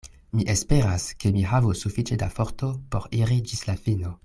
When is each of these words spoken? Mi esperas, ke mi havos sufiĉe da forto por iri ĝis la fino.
Mi 0.37 0.45
esperas, 0.53 1.05
ke 1.25 1.31
mi 1.35 1.43
havos 1.51 1.85
sufiĉe 1.87 2.19
da 2.23 2.31
forto 2.39 2.71
por 2.97 3.07
iri 3.21 3.39
ĝis 3.53 3.63
la 3.71 3.79
fino. 3.87 4.17